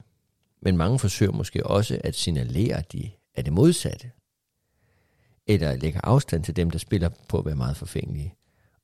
men 0.63 0.77
mange 0.77 0.99
forsøger 0.99 1.33
måske 1.33 1.67
også 1.67 2.01
at 2.05 2.15
signalere, 2.15 2.77
at 2.77 2.93
de 2.93 3.11
er 3.35 3.43
det 3.43 3.53
modsatte. 3.53 4.11
Eller 5.47 5.77
lægge 5.77 6.01
afstand 6.03 6.45
til 6.45 6.57
dem, 6.57 6.71
der 6.71 6.79
spiller 6.79 7.09
på 7.29 7.39
at 7.39 7.47
være 7.47 7.57
meget 7.57 7.77
forfængelige. 7.77 8.35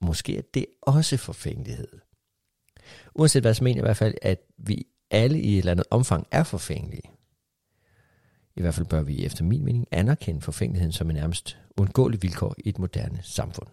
Måske 0.01 0.39
er 0.39 0.43
det 0.55 0.67
også 0.83 1.17
forfængelighed. 1.17 1.89
Uanset 3.15 3.43
hvad, 3.43 3.55
så 3.55 3.65
mener 3.65 3.77
jeg 3.77 3.85
i 3.85 3.87
hvert 3.87 3.97
fald, 3.97 4.15
at 4.23 4.41
vi 4.59 4.87
alle 5.11 5.41
i 5.41 5.53
et 5.53 5.59
eller 5.59 5.73
andet 5.73 5.87
omfang 5.91 6.27
er 6.31 6.43
forfængelige. 6.43 7.11
I 8.57 8.61
hvert 8.61 8.75
fald 8.75 8.87
bør 8.87 9.03
vi 9.03 9.25
efter 9.25 9.45
min 9.45 9.65
mening 9.65 9.87
anerkende 9.91 10.41
forfængeligheden 10.41 10.93
som 10.93 11.11
en 11.11 11.17
nærmest 11.17 11.59
undgåelig 11.77 12.23
vilkår 12.23 12.55
i 12.59 12.69
et 12.69 12.79
moderne 12.79 13.19
samfund. 13.23 13.69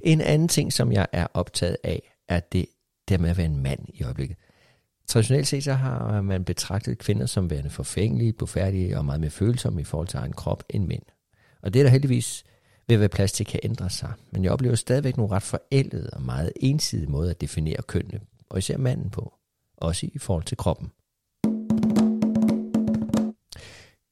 En 0.00 0.20
anden 0.20 0.48
ting, 0.48 0.72
som 0.72 0.92
jeg 0.92 1.06
er 1.12 1.26
optaget 1.34 1.76
af, 1.84 2.14
er 2.28 2.40
det 2.40 2.66
der 3.08 3.18
med 3.18 3.30
at 3.30 3.36
være 3.36 3.46
en 3.46 3.62
mand 3.62 3.86
i 3.94 4.02
øjeblikket. 4.02 4.36
Traditionelt 5.08 5.46
set 5.46 5.64
så 5.64 5.72
har 5.72 6.20
man 6.20 6.44
betragtet 6.44 6.98
kvinder 6.98 7.26
som 7.26 7.50
værende 7.50 7.70
forfængelige, 7.70 8.32
blufærdige 8.32 8.98
og 8.98 9.04
meget 9.04 9.20
mere 9.20 9.30
følsomme 9.30 9.80
i 9.80 9.84
forhold 9.84 10.08
til 10.08 10.18
egen 10.18 10.32
krop 10.32 10.64
end 10.70 10.86
mænd. 10.86 11.02
Og 11.62 11.74
det 11.74 11.80
er 11.80 11.84
der 11.84 11.90
heldigvis 11.90 12.44
ved 12.88 12.96
at 12.96 13.00
være 13.00 13.08
plads 13.08 13.32
til 13.32 13.46
kan 13.46 13.60
ændre 13.62 13.90
sig. 13.90 14.12
Men 14.30 14.44
jeg 14.44 14.52
oplever 14.52 14.74
stadigvæk 14.74 15.16
nogle 15.16 15.32
ret 15.32 15.42
forældede 15.42 16.10
og 16.12 16.22
meget 16.22 16.52
ensidige 16.56 17.10
måder 17.10 17.30
at 17.30 17.40
definere 17.40 17.82
kønnene, 17.82 18.20
og 18.48 18.58
især 18.58 18.76
manden 18.76 19.10
på, 19.10 19.34
også 19.76 20.08
i 20.12 20.18
forhold 20.18 20.44
til 20.44 20.56
kroppen. 20.56 20.90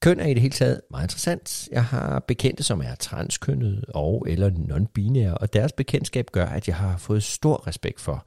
Køn 0.07 0.21
er 0.21 0.27
i 0.27 0.35
det 0.35 0.43
hele 0.43 0.53
taget 0.53 0.81
meget 0.91 1.05
interessant. 1.05 1.69
Jeg 1.73 1.85
har 1.85 2.19
bekendte, 2.19 2.63
som 2.63 2.81
er 2.81 2.95
transkønnet 2.95 3.85
og 3.89 4.27
eller 4.29 4.51
non-binære, 4.51 5.35
og 5.35 5.53
deres 5.53 5.73
bekendtskab 5.73 6.31
gør, 6.33 6.47
at 6.47 6.69
jeg 6.69 6.77
har 6.77 6.97
fået 6.97 7.23
stor 7.23 7.67
respekt 7.67 8.01
for, 8.01 8.27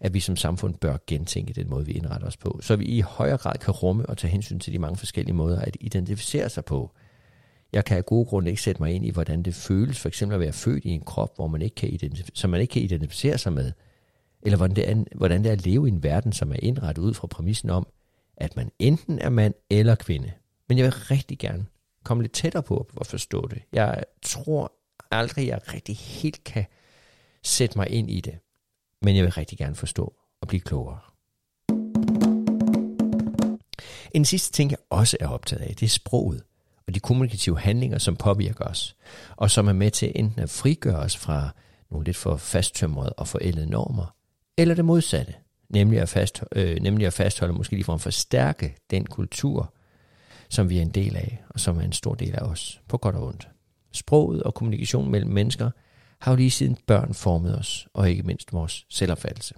at 0.00 0.14
vi 0.14 0.20
som 0.20 0.36
samfund 0.36 0.74
bør 0.74 0.96
gentænke 1.06 1.52
den 1.52 1.70
måde, 1.70 1.86
vi 1.86 1.92
indretter 1.92 2.26
os 2.26 2.36
på, 2.36 2.58
så 2.62 2.76
vi 2.76 2.84
i 2.84 3.00
højere 3.00 3.36
grad 3.36 3.58
kan 3.58 3.70
rumme 3.70 4.06
og 4.06 4.18
tage 4.18 4.30
hensyn 4.30 4.58
til 4.58 4.72
de 4.72 4.78
mange 4.78 4.96
forskellige 4.96 5.34
måder 5.34 5.60
at 5.60 5.76
identificere 5.80 6.48
sig 6.48 6.64
på. 6.64 6.90
Jeg 7.72 7.84
kan 7.84 7.96
af 7.96 8.06
gode 8.06 8.24
grunde 8.24 8.50
ikke 8.50 8.62
sætte 8.62 8.82
mig 8.82 8.92
ind 8.92 9.06
i, 9.06 9.10
hvordan 9.10 9.42
det 9.42 9.54
føles 9.54 10.00
for 10.00 10.08
eksempel 10.08 10.34
at 10.34 10.40
være 10.40 10.52
født 10.52 10.84
i 10.84 10.90
en 10.90 11.04
krop, 11.04 11.36
hvor 11.36 11.46
man 11.46 11.62
ikke 11.62 11.74
kan 11.74 12.12
som 12.34 12.50
man 12.50 12.60
ikke 12.60 12.72
kan 12.72 12.82
identificere 12.82 13.38
sig 13.38 13.52
med, 13.52 13.72
eller 14.42 14.56
hvordan 14.56 14.76
det, 14.76 14.90
er, 14.90 15.04
hvordan 15.14 15.42
det 15.42 15.48
er 15.48 15.52
at 15.52 15.66
leve 15.66 15.88
i 15.88 15.90
en 15.90 16.02
verden, 16.02 16.32
som 16.32 16.52
er 16.52 16.56
indrettet 16.62 17.02
ud 17.02 17.14
fra 17.14 17.26
præmissen 17.26 17.70
om, 17.70 17.86
at 18.36 18.56
man 18.56 18.70
enten 18.78 19.18
er 19.18 19.30
mand 19.30 19.54
eller 19.70 19.94
kvinde. 19.94 20.32
Men 20.72 20.78
jeg 20.78 20.84
vil 20.84 20.92
rigtig 20.94 21.38
gerne 21.38 21.66
komme 22.04 22.22
lidt 22.22 22.32
tættere 22.32 22.62
på 22.62 22.88
at 23.00 23.06
forstå 23.06 23.46
det. 23.46 23.62
Jeg 23.72 24.04
tror 24.22 24.72
aldrig, 25.10 25.46
jeg 25.46 25.60
rigtig 25.74 25.96
helt 25.96 26.44
kan 26.44 26.64
sætte 27.42 27.78
mig 27.78 27.90
ind 27.90 28.10
i 28.10 28.20
det. 28.20 28.38
Men 29.02 29.16
jeg 29.16 29.24
vil 29.24 29.32
rigtig 29.32 29.58
gerne 29.58 29.74
forstå 29.74 30.14
og 30.40 30.48
blive 30.48 30.60
klogere. 30.60 30.98
En 34.14 34.24
sidste 34.24 34.52
ting, 34.52 34.70
jeg 34.70 34.78
også 34.90 35.16
er 35.20 35.28
optaget 35.28 35.62
af, 35.62 35.76
det 35.76 35.86
er 35.86 35.90
sproget 35.90 36.42
og 36.86 36.94
de 36.94 37.00
kommunikative 37.00 37.58
handlinger, 37.58 37.98
som 37.98 38.16
påvirker 38.16 38.64
os, 38.64 38.96
og 39.36 39.50
som 39.50 39.68
er 39.68 39.72
med 39.72 39.90
til 39.90 40.12
enten 40.14 40.42
at 40.42 40.50
frigøre 40.50 40.98
os 40.98 41.16
fra 41.16 41.50
nogle 41.90 42.04
lidt 42.04 42.16
for 42.16 42.36
fasttømrede 42.36 43.12
og 43.12 43.28
forældede 43.28 43.70
normer, 43.70 44.14
eller 44.58 44.74
det 44.74 44.84
modsatte, 44.84 45.34
nemlig 45.68 46.00
at, 46.00 46.08
fast, 46.08 46.44
øh, 46.52 46.76
nemlig 46.80 47.06
at 47.06 47.12
fastholde, 47.12 47.54
måske 47.54 47.72
lige 47.72 47.84
for 47.84 47.94
at 47.94 48.00
forstærke 48.00 48.76
den 48.90 49.06
kultur, 49.06 49.74
som 50.52 50.70
vi 50.70 50.78
er 50.78 50.82
en 50.82 50.90
del 50.90 51.16
af, 51.16 51.42
og 51.48 51.60
som 51.60 51.76
er 51.76 51.82
en 51.82 51.92
stor 51.92 52.14
del 52.14 52.34
af 52.34 52.42
os, 52.42 52.80
på 52.88 52.96
godt 52.96 53.14
og 53.14 53.26
ondt. 53.26 53.48
Sproget 53.92 54.42
og 54.42 54.54
kommunikation 54.54 55.10
mellem 55.10 55.30
mennesker 55.30 55.70
har 56.18 56.32
jo 56.32 56.36
lige 56.36 56.50
siden 56.50 56.76
børn 56.86 57.14
formet 57.14 57.58
os, 57.58 57.88
og 57.94 58.10
ikke 58.10 58.22
mindst 58.22 58.52
vores 58.52 58.86
selvopfattelse. 58.90 59.54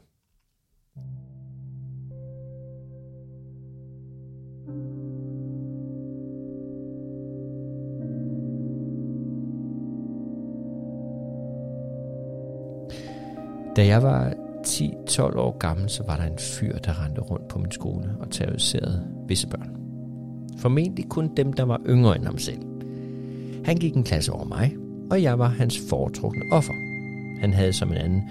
Da 13.76 13.86
jeg 13.86 14.02
var 14.02 14.32
10-12 14.66 15.38
år 15.38 15.58
gammel, 15.58 15.90
så 15.90 16.04
var 16.06 16.16
der 16.16 16.24
en 16.24 16.38
fyr, 16.38 16.78
der 16.78 17.04
rendte 17.04 17.20
rundt 17.20 17.48
på 17.48 17.58
min 17.58 17.72
skole 17.72 18.16
og 18.20 18.30
terroriserede 18.30 19.08
visse 19.28 19.48
børn. 19.48 19.83
Formentlig 20.58 21.08
kun 21.08 21.30
dem, 21.36 21.52
der 21.52 21.62
var 21.62 21.80
yngre 21.88 22.16
end 22.16 22.24
ham 22.24 22.38
selv. 22.38 22.58
Han 23.64 23.76
gik 23.76 23.94
en 23.94 24.04
klasse 24.04 24.32
over 24.32 24.44
mig, 24.44 24.76
og 25.10 25.22
jeg 25.22 25.38
var 25.38 25.48
hans 25.48 25.80
foretrukne 25.88 26.42
offer. 26.52 26.72
Han 27.40 27.52
havde 27.52 27.72
som 27.72 27.90
en 27.90 27.96
anden 27.96 28.22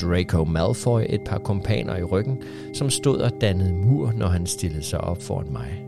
Draco 0.00 0.44
Malfoy 0.44 1.00
et 1.08 1.20
par 1.26 1.38
kompaner 1.38 1.96
i 1.96 2.02
ryggen, 2.02 2.42
som 2.74 2.90
stod 2.90 3.18
og 3.18 3.30
dannede 3.40 3.72
mur, 3.72 4.12
når 4.16 4.26
han 4.26 4.46
stillede 4.46 4.82
sig 4.82 5.00
op 5.00 5.22
foran 5.22 5.52
mig. 5.52 5.84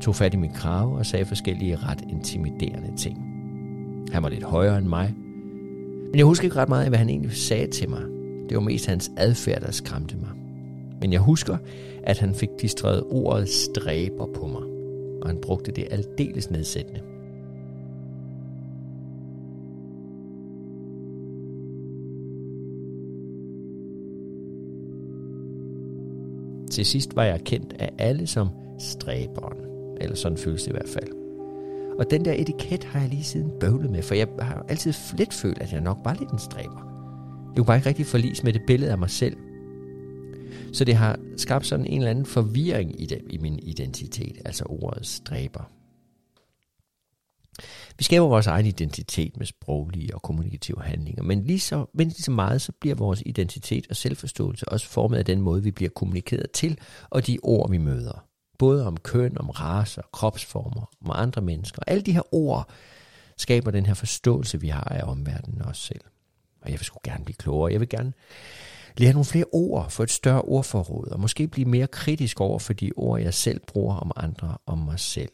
Tog 0.00 0.14
fat 0.14 0.34
i 0.34 0.36
min 0.36 0.50
krave 0.50 0.98
og 0.98 1.06
sagde 1.06 1.24
forskellige 1.24 1.76
ret 1.76 2.04
intimiderende 2.08 2.96
ting. 2.96 3.18
Han 4.12 4.22
var 4.22 4.28
lidt 4.28 4.44
højere 4.44 4.78
end 4.78 4.86
mig, 4.86 5.14
men 6.10 6.18
jeg 6.18 6.24
husker 6.24 6.44
ikke 6.44 6.56
ret 6.56 6.68
meget 6.68 6.84
af, 6.84 6.90
hvad 6.90 6.98
han 6.98 7.08
egentlig 7.08 7.32
sagde 7.32 7.66
til 7.66 7.90
mig. 7.90 8.02
Det 8.48 8.56
var 8.56 8.62
mest 8.62 8.86
hans 8.86 9.10
adfærd, 9.16 9.60
der 9.60 9.70
skræmte 9.70 10.16
mig. 10.16 10.30
Men 11.00 11.12
jeg 11.12 11.20
husker, 11.20 11.56
at 12.02 12.18
han 12.18 12.34
fik 12.34 12.48
distrædet 12.60 13.04
ordet 13.10 13.48
stræber 13.48 14.26
på 14.34 14.46
mig, 14.46 14.62
og 15.22 15.28
han 15.28 15.38
brugte 15.42 15.72
det 15.72 15.88
aldeles 15.90 16.50
nedsættende. 16.50 17.00
Til 26.70 26.86
sidst 26.86 27.16
var 27.16 27.24
jeg 27.24 27.40
kendt 27.44 27.76
af 27.78 27.90
alle 27.98 28.26
som 28.26 28.48
stræberen, 28.78 29.58
eller 30.00 30.16
sådan 30.16 30.38
føles 30.38 30.62
det 30.62 30.68
i 30.68 30.72
hvert 30.72 30.88
fald. 30.88 31.10
Og 31.98 32.10
den 32.10 32.24
der 32.24 32.32
etiket 32.32 32.84
har 32.84 33.00
jeg 33.00 33.08
lige 33.08 33.24
siden 33.24 33.50
bøvlet 33.60 33.90
med, 33.90 34.02
for 34.02 34.14
jeg 34.14 34.28
har 34.40 34.66
altid 34.68 34.92
lidt 35.16 35.34
følt, 35.34 35.58
at 35.62 35.72
jeg 35.72 35.80
nok 35.80 35.98
var 36.04 36.14
lidt 36.14 36.30
en 36.30 36.38
stræber. 36.38 36.90
Jeg 37.46 37.56
kunne 37.56 37.66
bare 37.66 37.76
ikke 37.76 37.88
rigtig 37.88 38.06
forlis 38.06 38.44
med 38.44 38.52
det 38.52 38.62
billede 38.66 38.90
af 38.90 38.98
mig 38.98 39.10
selv. 39.10 39.36
Så 40.72 40.84
det 40.84 40.94
har 40.94 41.18
skabt 41.36 41.66
sådan 41.66 41.86
en 41.86 41.98
eller 41.98 42.10
anden 42.10 42.26
forvirring 42.26 43.00
i, 43.00 43.06
det, 43.06 43.20
i 43.30 43.38
min 43.38 43.58
identitet, 43.58 44.38
altså 44.44 44.64
ordet 44.68 45.06
stræber. 45.06 45.70
Vi 47.98 48.04
skaber 48.04 48.26
vores 48.26 48.46
egen 48.46 48.66
identitet 48.66 49.36
med 49.36 49.46
sproglige 49.46 50.14
og 50.14 50.22
kommunikative 50.22 50.82
handlinger, 50.82 51.22
men 51.22 51.44
lige 51.44 51.60
så, 51.60 51.86
men 51.94 52.08
lige 52.08 52.22
så 52.22 52.30
meget 52.30 52.62
så 52.62 52.72
bliver 52.80 52.94
vores 52.94 53.22
identitet 53.26 53.86
og 53.90 53.96
selvforståelse 53.96 54.68
også 54.68 54.86
formet 54.86 55.18
af 55.18 55.24
den 55.24 55.40
måde, 55.40 55.62
vi 55.62 55.70
bliver 55.70 55.90
kommunikeret 55.90 56.50
til, 56.50 56.78
og 57.10 57.26
de 57.26 57.38
ord, 57.42 57.70
vi 57.70 57.78
møder. 57.78 58.24
Både 58.58 58.86
om 58.86 58.96
køn, 58.96 59.38
om 59.38 59.50
raser, 59.50 60.02
kropsformer, 60.12 60.90
om 61.04 61.10
andre 61.14 61.42
mennesker. 61.42 61.82
Alle 61.86 62.02
de 62.02 62.12
her 62.12 62.34
ord 62.34 62.70
skaber 63.36 63.70
den 63.70 63.86
her 63.86 63.94
forståelse, 63.94 64.60
vi 64.60 64.68
har 64.68 64.84
af 64.84 65.02
omverdenen 65.10 65.62
og 65.62 65.68
os 65.68 65.78
selv. 65.78 66.00
Og 66.62 66.70
jeg 66.70 66.80
vil 66.80 66.84
sgu 66.84 66.98
gerne 67.04 67.24
blive 67.24 67.36
klogere. 67.36 67.72
Jeg 67.72 67.80
vil 67.80 67.88
gerne 67.88 68.12
lære 68.96 69.12
nogle 69.12 69.24
flere 69.24 69.44
ord, 69.52 69.90
få 69.90 70.02
et 70.02 70.10
større 70.10 70.42
ordforråd, 70.42 71.08
og 71.08 71.20
måske 71.20 71.48
blive 71.48 71.68
mere 71.68 71.86
kritisk 71.86 72.40
over 72.40 72.58
for 72.58 72.72
de 72.72 72.92
ord, 72.96 73.20
jeg 73.20 73.34
selv 73.34 73.60
bruger 73.66 73.96
om 73.96 74.12
andre 74.16 74.58
og 74.66 74.78
mig 74.78 75.00
selv. 75.00 75.32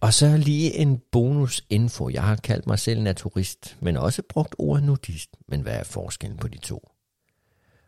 Og 0.00 0.14
så 0.14 0.36
lige 0.36 0.74
en 0.74 0.98
bonus 1.12 1.64
info. 1.70 2.08
Jeg 2.08 2.22
har 2.22 2.36
kaldt 2.36 2.66
mig 2.66 2.78
selv 2.78 3.02
naturist, 3.02 3.76
men 3.80 3.96
også 3.96 4.22
brugt 4.28 4.54
ordet 4.58 4.84
nudist. 4.84 5.30
Men 5.48 5.60
hvad 5.60 5.72
er 5.72 5.84
forskellen 5.84 6.38
på 6.38 6.48
de 6.48 6.58
to? 6.58 6.90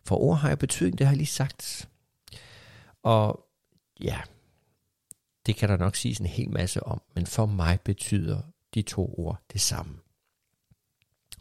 For 0.05 0.17
ord 0.17 0.37
har 0.39 0.49
jeg 0.49 0.59
betydning, 0.59 0.99
det 0.99 1.07
har 1.07 1.13
jeg 1.13 1.17
lige 1.17 1.27
sagt. 1.27 1.89
Og 3.03 3.41
ja, 4.01 4.21
det 5.47 5.57
kan 5.57 5.69
der 5.69 5.77
nok 5.77 5.97
siges 5.97 6.19
en 6.19 6.27
hel 6.27 6.51
masse 6.51 6.83
om, 6.83 7.03
men 7.15 7.27
for 7.27 7.47
mig 7.47 7.81
betyder 7.85 8.43
de 8.75 8.83
to 8.83 9.15
ord 9.19 9.43
det 9.53 9.61
samme. 9.61 9.99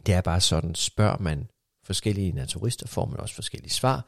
Det 0.05 0.13
er 0.13 0.21
bare 0.21 0.41
sådan, 0.41 0.75
spørger 0.75 1.17
man 1.17 1.49
forskellige 1.83 2.31
naturister, 2.31 2.87
får 2.87 3.05
man 3.05 3.19
også 3.19 3.35
forskellige 3.35 3.71
svar 3.71 4.05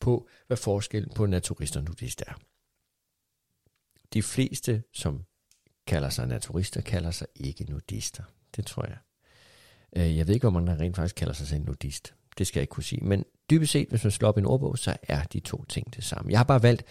på, 0.00 0.28
hvad 0.46 0.56
forskellen 0.56 1.12
på 1.14 1.26
naturist 1.26 1.76
og 1.76 1.84
nudist 1.84 2.22
er. 2.26 2.34
De 4.12 4.22
fleste, 4.22 4.82
som 4.92 5.24
kalder 5.86 6.08
sig 6.08 6.26
naturister, 6.26 6.80
kalder 6.80 7.10
sig 7.10 7.26
ikke 7.34 7.64
nudister. 7.64 8.22
Det 8.56 8.66
tror 8.66 8.86
jeg. 8.86 8.98
Øh, 9.96 10.16
jeg 10.16 10.26
ved 10.26 10.34
ikke, 10.34 10.46
om 10.46 10.52
man 10.52 10.80
rent 10.80 10.96
faktisk 10.96 11.14
kalder 11.14 11.34
sig 11.34 11.46
selv 11.46 11.64
nudist. 11.64 12.14
Det 12.38 12.46
skal 12.46 12.60
jeg 12.60 12.62
ikke 12.62 12.70
kunne 12.70 12.84
sige. 12.84 13.04
Men 13.04 13.24
dybest 13.50 13.72
set, 13.72 13.88
hvis 13.88 14.04
man 14.04 14.10
slår 14.10 14.28
op 14.28 14.38
en 14.38 14.46
ordbog, 14.46 14.78
så 14.78 14.96
er 15.02 15.22
de 15.22 15.40
to 15.40 15.64
ting 15.64 15.94
det 15.94 16.04
samme. 16.04 16.30
Jeg 16.30 16.38
har 16.38 16.44
bare 16.44 16.62
valgt 16.62 16.84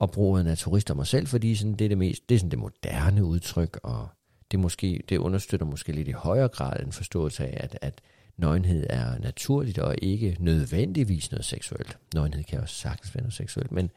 at 0.00 0.10
af 0.46 0.58
turister 0.58 0.94
mig 0.94 1.06
selv, 1.06 1.26
fordi 1.26 1.54
sådan, 1.54 1.74
det 1.74 1.84
er 1.84 1.88
det 1.88 1.98
mest, 1.98 2.28
det 2.28 2.34
er 2.34 2.38
sådan 2.38 2.50
det 2.50 2.58
moderne 2.58 3.24
udtryk, 3.24 3.80
og 3.82 4.08
det, 4.50 4.60
måske, 4.60 5.02
det 5.08 5.18
understøtter 5.18 5.66
måske 5.66 5.92
lidt 5.92 6.08
i 6.08 6.12
højere 6.12 6.48
grad 6.48 6.80
en 6.80 6.92
forståelse 6.92 7.46
af, 7.46 7.56
at, 7.64 7.78
at 7.80 8.00
nøgenhed 8.36 8.86
er 8.90 9.18
naturligt 9.18 9.78
og 9.78 9.94
ikke 10.02 10.36
nødvendigvis 10.40 11.30
noget 11.30 11.44
seksuelt. 11.44 11.98
Nøgenhed 12.14 12.44
kan 12.44 12.60
også 12.60 12.74
sagtens 12.74 13.14
være 13.14 13.22
noget 13.22 13.34
seksuelt, 13.34 13.72
men, 13.72 13.90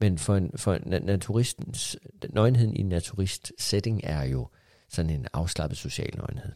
men 0.00 0.18
for, 0.18 0.36
en, 0.36 0.50
for 0.56 0.74
en 0.74 1.02
naturistens, 1.04 1.96
nøgenheden 2.30 2.76
i 2.76 2.80
en 2.80 2.88
naturist 2.88 3.52
setting 3.58 4.00
er 4.04 4.24
jo 4.24 4.48
sådan 4.88 5.10
en 5.10 5.26
afslappet 5.32 5.78
social 5.78 6.10
nøgenhed. 6.16 6.52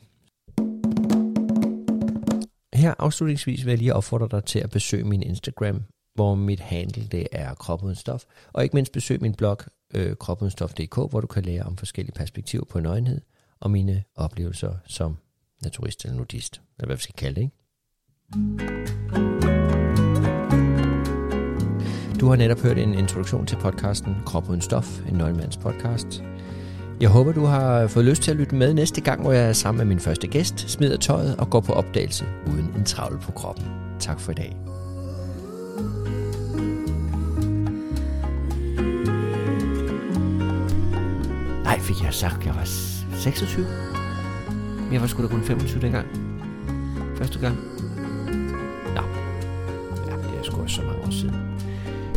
Her 2.75 2.95
afslutningsvis 2.99 3.65
vil 3.65 3.71
jeg 3.71 3.79
lige 3.79 3.95
opfordre 3.95 4.29
dig 4.31 4.45
til 4.45 4.59
at 4.59 4.71
besøge 4.71 5.05
min 5.05 5.23
Instagram, 5.23 5.83
hvor 6.15 6.35
mit 6.35 6.61
handle 6.61 7.07
det 7.13 7.27
er 7.33 7.55
krop 7.55 7.83
uden 7.83 7.97
stof, 7.97 8.25
og 8.53 8.63
ikke 8.63 8.77
mindst 8.77 8.93
besøg 8.93 9.23
min 9.23 9.35
blog 9.35 9.59
øh, 9.95 10.17
kropudenstof.dk, 10.17 10.95
hvor 10.95 11.21
du 11.21 11.27
kan 11.27 11.43
lære 11.43 11.63
om 11.63 11.77
forskellige 11.77 12.15
perspektiver 12.15 12.65
på 12.65 12.81
nøgenhed 12.81 13.21
og 13.61 13.71
mine 13.71 14.05
oplevelser 14.17 14.75
som 14.87 15.17
naturist 15.63 16.05
eller 16.05 16.17
nudist, 16.17 16.61
eller 16.79 16.87
hvad 16.87 16.97
vi 16.97 17.03
skal 17.03 17.15
kalde 17.15 17.35
det, 17.35 17.41
ikke? 17.43 17.55
Du 22.21 22.29
har 22.29 22.37
netop 22.37 22.61
hørt 22.61 22.79
en 22.79 22.95
introduktion 22.95 23.47
til 23.47 23.57
podcasten 23.57 24.17
Krop 24.27 24.49
uden 24.49 24.61
stof, 24.61 25.01
en 25.09 25.15
nøgenmands 25.15 25.57
podcast. 25.57 26.23
Jeg 27.01 27.09
håber, 27.09 27.33
du 27.33 27.45
har 27.45 27.87
fået 27.87 28.05
lyst 28.05 28.23
til 28.23 28.31
at 28.31 28.37
lytte 28.37 28.55
med 28.55 28.75
næste 28.75 29.01
gang, 29.01 29.23
hvor 29.23 29.33
jeg 29.33 29.49
er 29.49 29.53
sammen 29.53 29.79
med 29.79 29.95
min 29.95 30.01
første 30.01 30.27
gæst, 30.27 30.71
smider 30.71 30.97
tøjet 30.97 31.37
og 31.37 31.51
går 31.51 31.61
på 31.61 31.73
opdagelse 31.73 32.25
uden 32.47 32.73
en 32.77 32.85
travl 32.85 33.19
på 33.21 33.33
kroppen. 33.33 33.67
Tak 34.01 34.21
for 34.21 34.33
i 34.33 34.35
dag. 34.35 34.57
Nej, 41.65 41.81
fik 41.81 42.03
jeg 42.03 42.15
sagt, 42.15 42.47
jeg 42.47 42.55
var 42.55 42.65
26? 43.17 43.67
Jeg 44.93 45.01
var 45.01 45.07
sgu 45.07 45.23
da 45.23 45.29
kun 45.29 45.43
25 45.43 45.83
dengang. 45.83 46.07
Første 47.17 47.39
gang. 47.39 47.57
Nå. 48.95 49.03
Ja, 50.07 50.17
det 50.17 50.39
er 50.39 50.43
sgu 50.43 50.63
også 50.63 50.77
så 50.77 50.83
mange 50.83 51.03
år 51.07 51.11
siden. 51.11 51.37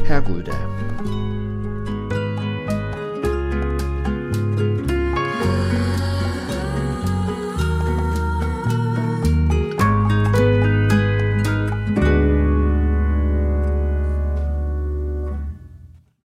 Herregud 0.05 0.43
da. 0.43 1.46